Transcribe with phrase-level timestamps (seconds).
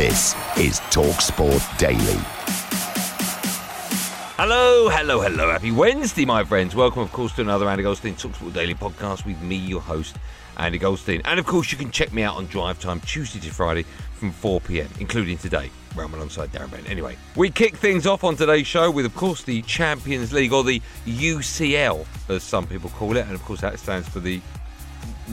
[0.00, 1.98] This is TalkSport Daily.
[4.38, 5.50] Hello, hello, hello.
[5.50, 6.74] Happy Wednesday, my friends.
[6.74, 10.16] Welcome, of course, to another Andy Goldstein Talksport Daily podcast with me, your host,
[10.56, 11.20] Andy Goldstein.
[11.26, 13.82] And, of course, you can check me out on Drive Time Tuesday to Friday
[14.14, 16.88] from 4 p.m., including today, where I'm alongside Darren Bent.
[16.88, 20.64] Anyway, we kick things off on today's show with, of course, the Champions League, or
[20.64, 23.26] the UCL, as some people call it.
[23.26, 24.40] And, of course, that stands for the,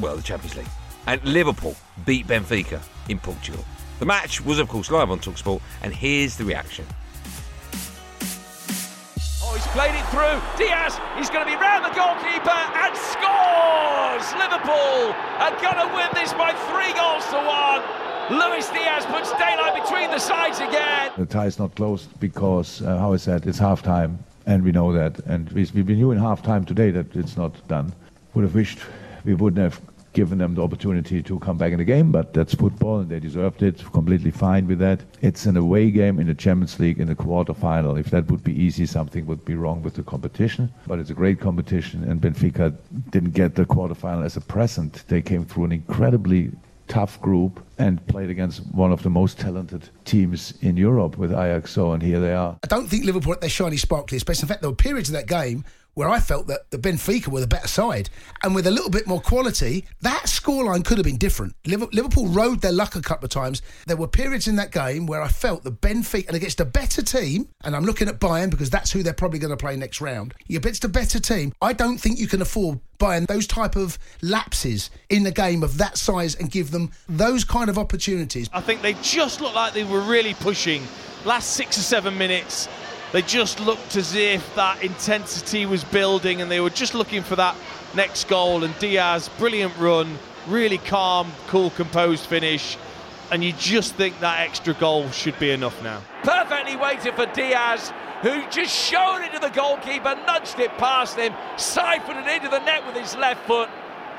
[0.02, 0.68] well, the Champions League.
[1.06, 3.64] And Liverpool beat Benfica in Portugal.
[4.00, 6.86] The match was, of course, live on Talksport, and here's the reaction.
[9.42, 10.38] Oh, he's played it through.
[10.56, 14.26] Diaz, he's going to be round the goalkeeper and scores!
[14.38, 17.82] Liverpool are going to win this by three goals to one.
[18.30, 21.12] Luis Diaz puts daylight between the sides again.
[21.18, 23.48] The tie is not closed because, uh, how is that?
[23.48, 25.18] It's half time, and we know that.
[25.22, 27.94] And we, we knew in half time today that it's not done.
[28.36, 28.80] Would have wished
[29.26, 29.82] we wouldn't have
[30.18, 33.20] given them the opportunity to come back in the game, but that's football and they
[33.20, 33.84] deserved it.
[33.94, 35.00] Completely fine with that.
[35.22, 38.00] It's an away game in the Champions League in the quarterfinal.
[38.00, 40.74] If that would be easy, something would be wrong with the competition.
[40.88, 42.76] But it's a great competition, and Benfica
[43.12, 45.04] didn't get the quarterfinal as a present.
[45.08, 46.50] They came through an incredibly
[46.88, 51.74] tough group and played against one of the most talented teams in Europe with Ajax.
[51.74, 52.58] So, and here they are.
[52.64, 54.42] I don't think Liverpool at their shiny sparkly best.
[54.42, 55.64] In fact, there were periods of that game
[55.98, 58.12] where I felt that the Benfica were the better side.
[58.44, 61.56] And with a little bit more quality, that scoreline could have been different.
[61.66, 63.64] Liverpool rode their luck a couple of times.
[63.88, 67.02] There were periods in that game where I felt the Benfica, and against a better
[67.02, 70.00] team, and I'm looking at Bayern because that's who they're probably going to play next
[70.00, 70.36] round.
[70.48, 74.92] Against a better team, I don't think you can afford Bayern those type of lapses
[75.10, 78.52] in the game of that size and give them those kind of opportunities.
[78.54, 80.84] I think they just looked like they were really pushing.
[81.26, 82.70] Last six or seven minutes,
[83.14, 87.36] they just looked as if that intensity was building and they were just looking for
[87.38, 87.56] that
[87.96, 88.64] next goal.
[88.64, 92.78] And Diaz, brilliant run, really calm, cool, composed finish.
[93.32, 96.02] And you just think that extra goal should be enough now.
[96.24, 97.92] Perfectly waited for Diaz,
[98.22, 102.60] who just showed it to the goalkeeper, nudged it past him, siphoned it into the
[102.60, 103.70] net with his left foot.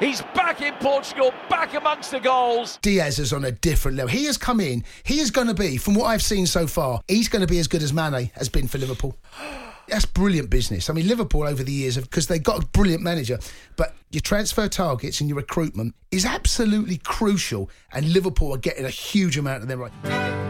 [0.01, 2.79] He's back in Portugal, back amongst the goals.
[2.83, 4.11] Diaz is on a different level.
[4.11, 4.85] He has come in.
[5.03, 7.59] He is going to be, from what I've seen so far, he's going to be
[7.59, 9.17] as good as Mane has been for Liverpool.
[9.89, 10.89] That's brilliant business.
[10.89, 13.39] I mean, Liverpool over the years, because they've got a brilliant manager,
[13.77, 18.91] but your transfer targets and your recruitment is absolutely crucial, and Liverpool are getting a
[18.91, 20.48] huge amount of them right.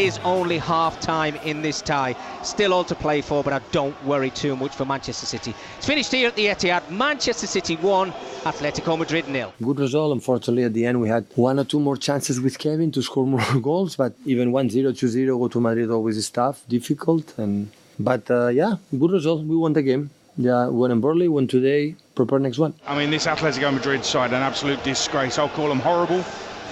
[0.00, 2.16] Is only half time in this tie.
[2.42, 5.54] Still all to play for, but I don't worry too much for Manchester City.
[5.76, 6.90] It's finished here at the Etihad.
[6.90, 8.10] Manchester City 1,
[8.44, 9.52] Atletico Madrid nil.
[9.62, 10.14] Good result.
[10.14, 13.26] Unfortunately, at the end, we had one or two more chances with Kevin to score
[13.26, 17.34] more goals, but even 1 0, 2 0, go to Madrid always is tough, difficult.
[17.36, 19.44] and But uh, yeah, good result.
[19.44, 20.08] We won the game.
[20.38, 22.72] Yeah, won in Burnley, won today, prepare next one.
[22.86, 25.38] I mean, this Atletico Madrid side, an absolute disgrace.
[25.38, 26.24] I'll call them horrible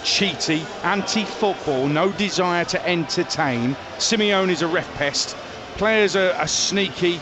[0.03, 3.75] cheaty, anti-football, no desire to entertain.
[3.99, 5.37] Simeone is a ref pest.
[5.77, 7.21] Players are, are sneaky,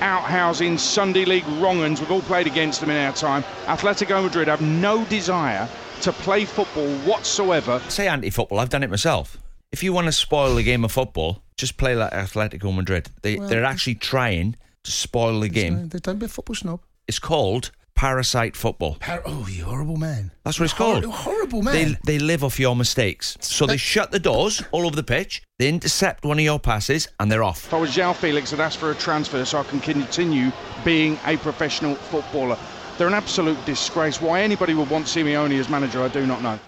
[0.00, 2.00] outhousing, Sunday League wrong-uns.
[2.00, 3.42] We've all played against them in our time.
[3.66, 5.68] Atletico Madrid have no desire
[6.02, 7.80] to play football whatsoever.
[7.88, 9.38] Say anti-football, I've done it myself.
[9.72, 13.08] If you want to spoil the game of football, just play like Atletico Madrid.
[13.22, 15.88] They, Well, they're actually trying to spoil the game.
[15.88, 16.80] They don't be a football snob.
[17.08, 18.96] It's called parasite football.
[19.00, 20.30] Par- oh, you horrible man.
[20.44, 21.04] That's what it's Hor- called.
[21.06, 21.98] horrible man.
[22.04, 23.36] They, they live off your mistakes.
[23.40, 27.08] So they shut the doors all over the pitch, they intercept one of your passes,
[27.18, 27.66] and they're off.
[27.66, 30.52] If I was João Felix, I'd ask for a transfer so I can continue
[30.84, 32.58] being a professional footballer.
[32.98, 34.20] They're an absolute disgrace.
[34.22, 36.58] Why anybody would want Simeone as manager, I do not know.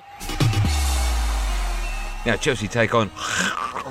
[2.27, 3.11] Now, Chelsea take on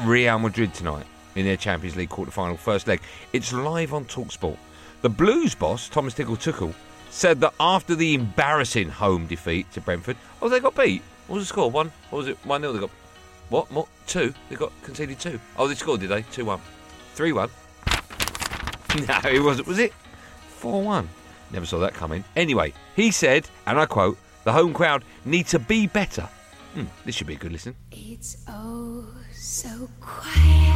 [0.06, 1.06] Real Madrid tonight
[1.36, 3.02] in their Champions League quarter-final first leg.
[3.34, 4.58] It's live on Talksport.
[5.02, 6.74] The Blues boss, Thomas Tuchel,
[7.18, 11.02] said that after the embarrassing home defeat to Brentford, oh, they got beat.
[11.26, 11.72] What was the score?
[11.72, 11.92] One?
[12.12, 12.38] What was it?
[12.46, 12.74] 1 0.
[12.74, 12.92] They got.
[13.50, 13.72] What?
[13.72, 13.88] More?
[14.06, 14.34] Two?
[14.50, 15.40] They got conceded two.
[15.58, 16.22] Oh, they scored, did they?
[16.22, 16.62] 2 1.
[17.16, 17.50] 3 1.
[19.08, 19.68] No, it wasn't.
[19.68, 19.94] Was it?
[20.58, 21.10] 4 1.
[21.52, 22.24] Never saw that coming.
[22.36, 26.30] Anyway, he said, and I quote, the home crowd need to be better.
[26.74, 27.76] Hmm, this should be a good listen.
[27.92, 30.68] It's oh so quiet.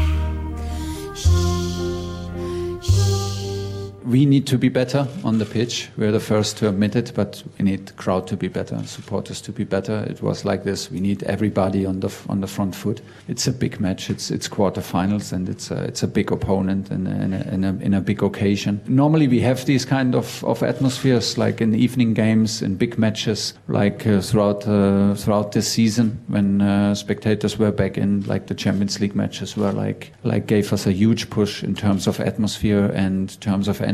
[4.03, 5.89] We need to be better on the pitch.
[5.97, 9.41] We're the first to admit it, but we need the crowd to be better, supporters
[9.41, 10.05] to be better.
[10.09, 10.89] It was like this.
[10.89, 13.01] We need everybody on the on the front foot.
[13.27, 14.09] It's a big match.
[14.09, 17.63] It's it's quarterfinals, and it's a, it's a big opponent in a, in, a, in,
[17.63, 18.81] a, in a big occasion.
[18.87, 23.53] Normally, we have these kind of, of atmospheres, like in evening games, in big matches,
[23.67, 28.55] like uh, throughout uh, throughout this season when uh, spectators were back in, like the
[28.55, 32.85] Champions League matches were like like gave us a huge push in terms of atmosphere
[32.95, 33.90] and terms of energy,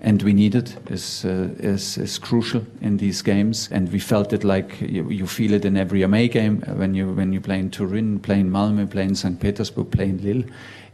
[0.00, 4.32] and we need it is uh, is is crucial in these games, and we felt
[4.32, 7.58] it like you, you feel it in every MA game when you when you play
[7.58, 9.40] in Turin, play in Malmö, play in St.
[9.40, 10.44] Petersburg, play in Lille.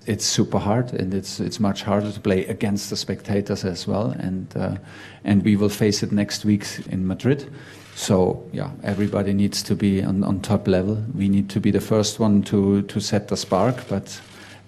[0.06, 4.14] It's super hard, and it's it's much harder to play against the spectators as well,
[4.18, 4.76] and uh,
[5.24, 7.50] and we will face it next week in Madrid.
[7.94, 11.04] So yeah, everybody needs to be on, on top level.
[11.14, 14.20] We need to be the first one to to set the spark, but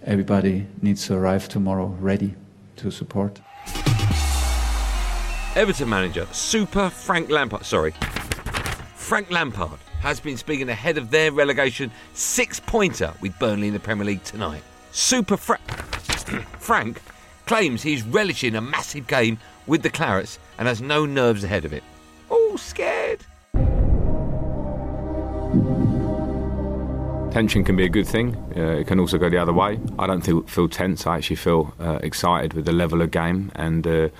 [0.04, 2.34] everybody needs to arrive tomorrow ready
[2.76, 3.40] to support.
[5.54, 7.92] Everton manager Super Frank Lampard, sorry,
[8.94, 14.04] Frank Lampard has been speaking ahead of their relegation six-pointer with Burnley in the Premier
[14.06, 14.62] League tonight.
[14.90, 15.58] Super Fra-
[16.58, 17.00] Frank
[17.46, 21.72] claims he's relishing a massive game with the Clarets and has no nerves ahead of
[21.72, 21.82] it.
[22.30, 23.01] Oh, scared.
[27.32, 28.37] Tension can be a good thing.
[28.55, 29.81] Uh, it can also go the other way.
[29.99, 31.06] I don't feel, feel tense.
[31.06, 34.11] I actually feel uh, excited with the level of game and uh,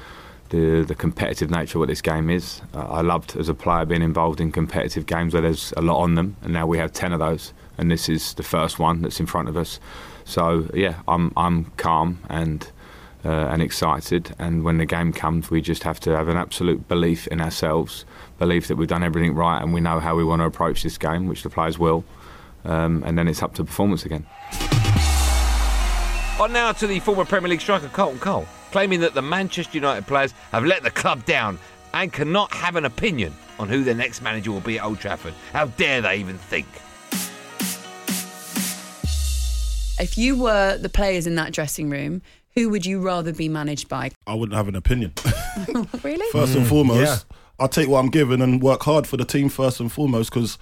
[0.49, 2.63] the the competitive nature of what this game is.
[2.73, 6.01] Uh, I loved as a player being involved in competitive games where there's a lot
[6.01, 9.03] on them, and now we have ten of those, and this is the first one
[9.03, 9.79] that's in front of us.
[10.25, 12.67] So yeah, I'm I'm calm and.
[13.25, 16.89] Uh, and excited, and when the game comes, we just have to have an absolute
[16.89, 18.05] belief in ourselves,
[18.41, 20.99] belief that we've done everything right, and we know how we want to approach this
[20.99, 22.03] game, which the players will
[22.65, 24.27] um, and then it's up to performance again.
[26.41, 30.07] On now to the former Premier League striker Carlton Cole, claiming that the Manchester United
[30.07, 31.59] players have let the club down
[31.95, 35.35] and cannot have an opinion on who their next manager will be at Old Trafford.
[35.53, 36.67] How dare they even think?
[40.01, 42.23] If you were the players in that dressing room,
[42.55, 44.11] who would you rather be managed by?
[44.27, 45.13] I wouldn't have an opinion.
[46.03, 46.27] really?
[46.33, 47.27] First and foremost,
[47.59, 50.59] I'll take what I'm given and work hard for the team first and foremost because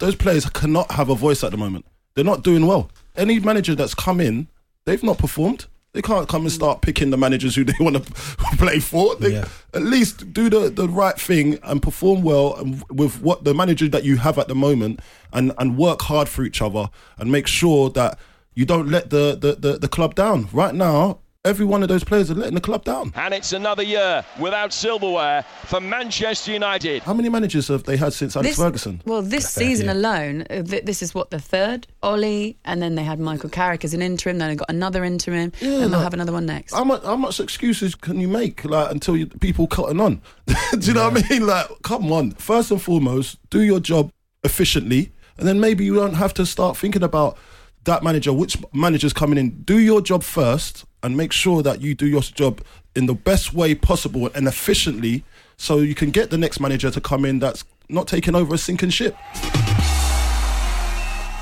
[0.00, 1.86] those players cannot have a voice at the moment.
[2.14, 2.90] They're not doing well.
[3.16, 4.48] Any manager that's come in,
[4.84, 5.66] they've not performed.
[5.92, 8.12] They can't come and start picking the managers who they want to
[8.58, 9.16] play for.
[9.16, 9.48] They Yeah.
[9.74, 13.88] at least do the, the right thing and perform well and with what the manager
[13.88, 15.00] that you have at the moment
[15.32, 18.18] and, and work hard for each other and make sure that
[18.54, 20.48] you don't let the, the, the, the club down.
[20.52, 23.12] Right now, every one of those players are letting the club down.
[23.14, 27.02] And it's another year without silverware for Manchester United.
[27.02, 29.00] How many managers have they had since Alex This- Ferguson?
[29.06, 33.04] Well, this season alone, uh, th- this is what the third Ollie, and then they
[33.04, 34.38] had Michael Carrick as an interim.
[34.38, 36.74] Then they got another interim, and they'll like- have another one next.
[36.74, 40.20] How much, how much excuses can you make like until you, people cotton on?
[40.46, 41.46] do you know what I mean?
[41.46, 42.32] Like, come on.
[42.32, 44.10] First and foremost, do your job
[44.44, 47.38] efficiently, and then maybe you don't have to start thinking about
[47.84, 49.62] that manager, which manager's coming in.
[49.62, 52.62] Do your job first, and make sure that you do your job
[52.94, 55.24] in the best way possible and efficiently,
[55.56, 58.58] so you can get the next manager to come in that's not taking over a
[58.58, 59.16] sinking ship.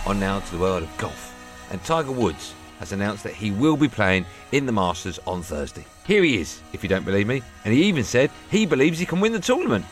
[0.07, 1.35] On now to the world of golf.
[1.71, 5.85] And Tiger Woods has announced that he will be playing in the Masters on Thursday.
[6.07, 7.43] Here he is, if you don't believe me.
[7.65, 9.85] And he even said he believes he can win the tournament.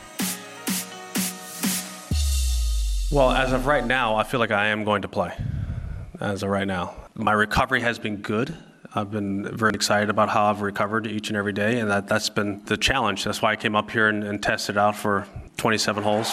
[3.12, 5.32] Well, as of right now, I feel like I am going to play.
[6.20, 8.56] As of right now, my recovery has been good.
[8.96, 12.30] I've been very excited about how I've recovered each and every day, and that, that's
[12.30, 13.24] been the challenge.
[13.24, 15.26] That's why I came up here and, and tested out for
[15.58, 16.32] 27 holes.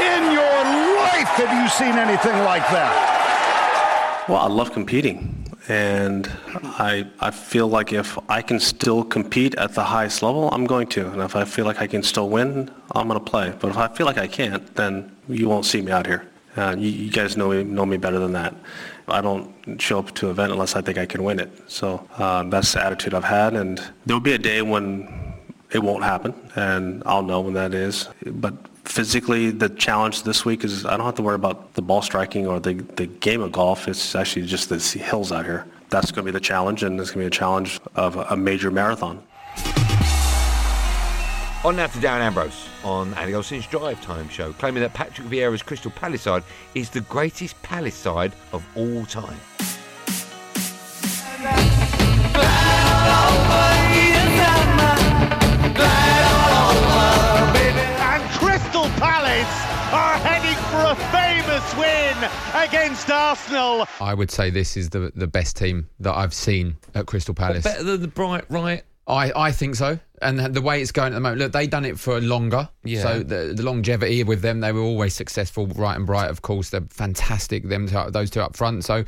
[0.00, 0.56] In your
[1.02, 4.24] life, have you seen anything like that?
[4.28, 6.30] Well, I love competing, and
[6.62, 10.86] I I feel like if I can still compete at the highest level, I'm going
[10.88, 11.10] to.
[11.10, 13.52] And if I feel like I can still win, I'm going to play.
[13.58, 16.28] But if I feel like I can't, then you won't see me out here.
[16.56, 18.54] Uh, you, you guys know me know me better than that.
[19.08, 21.50] I don't show up to an event unless I think I can win it.
[21.70, 25.34] So uh, that's the attitude I've had, and there will be a day when
[25.72, 28.08] it won't happen, and I'll know when that is.
[28.24, 32.02] But physically, the challenge this week is I don't have to worry about the ball
[32.02, 33.88] striking or the, the game of golf.
[33.88, 35.66] It's actually just the hills out here.
[35.90, 38.36] that's going to be the challenge, and it's going to be a challenge of a
[38.36, 39.22] major marathon.
[41.66, 45.64] On now to Darren Ambrose on Andy Goldstein's Drive Time show, claiming that Patrick Vieira's
[45.64, 46.44] Crystal Palace side
[46.76, 49.36] is the greatest Palace side of all time.
[57.98, 59.56] And Crystal Palace
[59.92, 62.16] are heading for a famous win
[62.54, 63.88] against Arsenal.
[64.00, 67.64] I would say this is the the best team that I've seen at Crystal Palace.
[67.64, 68.84] Better than the Bright Wright.
[69.06, 69.98] I, I think so.
[70.22, 72.68] And the way it's going at the moment, look, they've done it for longer.
[72.84, 73.02] Yeah.
[73.02, 75.66] So the, the longevity with them, they were always successful.
[75.66, 77.68] Wright and Bright, of course, they're fantastic.
[77.68, 78.84] Them two, those two up front.
[78.84, 79.04] So,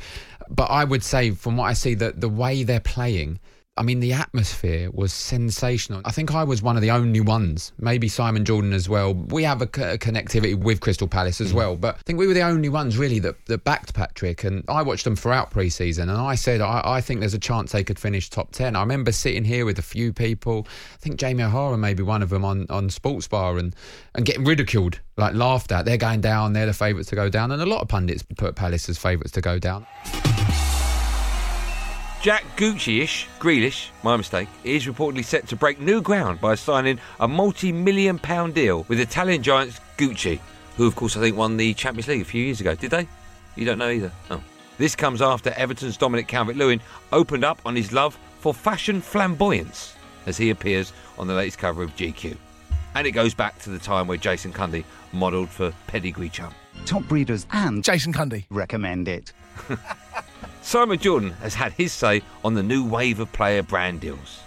[0.49, 3.39] but I would say, from what I see, that the way they're playing,
[3.79, 6.01] I mean, the atmosphere was sensational.
[6.03, 9.13] I think I was one of the only ones, maybe Simon Jordan as well.
[9.13, 11.55] We have a, co- a connectivity with Crystal Palace as mm.
[11.55, 14.43] well, but I think we were the only ones really that, that backed Patrick.
[14.43, 17.39] And I watched them throughout pre season, and I said, I, I think there's a
[17.39, 18.75] chance they could finish top 10.
[18.75, 22.21] I remember sitting here with a few people, I think Jamie O'Hara may be one
[22.21, 23.73] of them on, on Sports Bar, and,
[24.13, 25.85] and getting ridiculed, like laughed at.
[25.85, 28.57] They're going down, they're the favourites to go down, and a lot of pundits put
[28.57, 29.87] Palace as favourites to go down.
[32.21, 37.27] Jack Gucci-ish, Grealish, my mistake, is reportedly set to break new ground by signing a
[37.29, 40.41] multi-million pound deal with Italian giants Gucci,
[40.75, 42.75] who of course I think won the Champions League a few years ago.
[42.75, 43.07] Did they?
[43.55, 44.11] You don't know either.
[44.29, 44.43] Oh.
[44.77, 46.81] This comes after Everton's Dominic Calvert-Lewin
[47.13, 49.95] opened up on his love for fashion flamboyance
[50.25, 52.35] as he appears on the latest cover of GQ.
[52.95, 54.83] And it goes back to the time where Jason Cundy
[55.13, 56.53] modelled for Pedigree Chum.
[56.85, 59.31] Top breeders and Jason Cundy recommend it.
[60.61, 64.39] Simon Jordan has had his say on the new wave of player brand deals.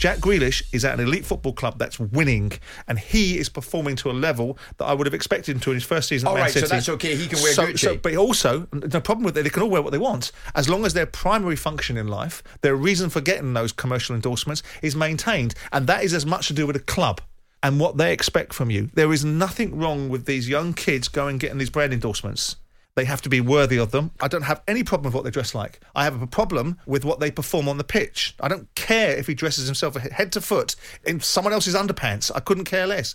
[0.00, 2.52] Jack Grealish is at an elite football club that's winning,
[2.88, 5.74] and he is performing to a level that I would have expected him to in
[5.74, 6.26] his first season.
[6.26, 7.78] All at Man right, so that's okay, he can wear so, Gucci.
[7.78, 10.70] So, but also, the problem with it, they can all wear what they want as
[10.70, 14.96] long as their primary function in life, their reason for getting those commercial endorsements, is
[14.96, 17.20] maintained, and that is as much to do with a club.
[17.62, 18.88] And what they expect from you.
[18.94, 22.56] There is nothing wrong with these young kids going and getting these brand endorsements.
[22.94, 24.10] They have to be worthy of them.
[24.20, 25.80] I don't have any problem with what they dress like.
[25.94, 28.34] I have a problem with what they perform on the pitch.
[28.40, 32.30] I don't care if he dresses himself head to foot in someone else's underpants.
[32.34, 33.14] I couldn't care less.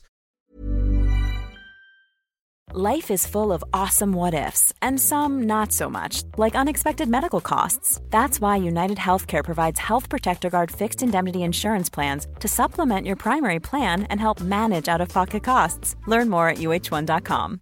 [2.74, 7.39] Life is full of awesome what ifs, and some not so much, like unexpected medical
[7.39, 8.01] costs.
[8.10, 13.17] That's why United Healthcare provides Health Protector Guard fixed indemnity insurance plans to supplement your
[13.17, 15.96] primary plan and help manage out of pocket costs.
[16.08, 17.62] Learn more at uh1.com.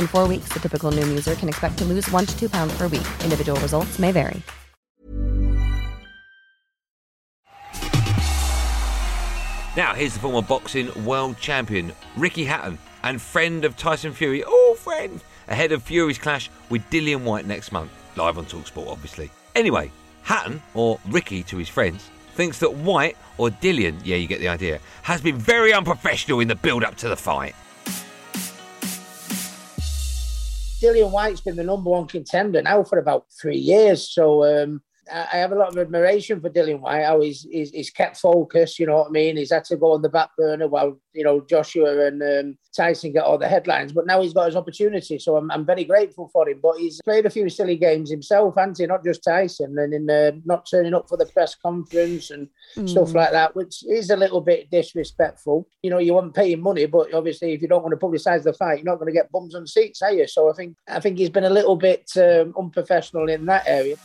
[0.00, 2.76] In four weeks, the typical Noom user can expect to lose one to two pounds
[2.76, 3.06] per week.
[3.22, 4.42] Individual results may vary.
[9.76, 14.74] Now, here's the former boxing world champion, Ricky Hatton, and friend of Tyson Fury, oh,
[14.78, 17.90] friend, ahead of Fury's clash with Dillian Whyte next month.
[18.16, 19.30] Live on Talksport, obviously.
[19.54, 24.40] Anyway, Hatton, or Ricky to his friends, thinks that Whyte, or Dillian, yeah, you get
[24.40, 27.54] the idea, has been very unprofessional in the build up to the fight.
[30.86, 34.08] Dillian Whyte's been the number one contender now for about three years.
[34.08, 37.04] So um, I have a lot of admiration for Dillian Whyte.
[37.04, 38.78] How he's, he's he's kept focused.
[38.78, 39.36] You know what I mean?
[39.36, 43.12] He's had to go on the back burner while you know Joshua and um, Tyson
[43.12, 43.92] get all the headlines.
[43.92, 45.18] But now he's got his opportunity.
[45.18, 46.60] So I'm, I'm very grateful for him.
[46.62, 48.86] But he's played a few silly games himself, hasn't he?
[48.86, 52.48] Not just Tyson, and in uh, not turning up for the press conference and
[52.88, 53.14] stuff Mm.
[53.14, 55.68] like that, which is a little bit disrespectful.
[55.82, 58.52] You know, you want paying money, but obviously, if you don't want to publicise the
[58.52, 60.26] fight, you're not going to get bums on seats, are you?
[60.26, 63.96] So I think I think he's been a little bit um, unprofessional in that area.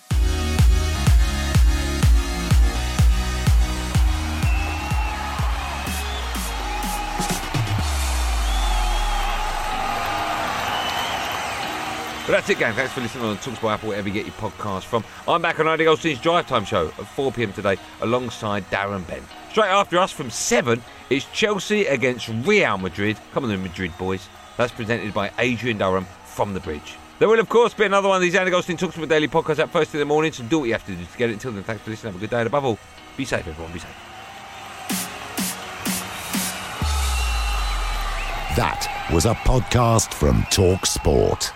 [12.32, 12.74] But that's it, gang.
[12.74, 15.04] Thanks for listening on Talksport Apple, wherever you get your podcast from.
[15.28, 19.26] I'm back on Andy Goldstein's Drive Time show at 4 pm today alongside Darren Bent.
[19.50, 23.18] Straight after us from 7 is Chelsea against Real Madrid.
[23.34, 24.30] Come on, the Madrid boys.
[24.56, 26.96] That's presented by Adrian Durham from the bridge.
[27.20, 29.70] There will, of course, be another one of these Andy Goldstein Talksport Daily podcasts at
[29.70, 31.34] first in the morning, so do what you have to do to get it.
[31.34, 32.14] Until then, thanks for listening.
[32.14, 32.80] Have a good day, and above all,
[33.18, 33.74] be safe, everyone.
[33.74, 33.90] Be safe.
[38.56, 41.52] That was a podcast from Talk Sport.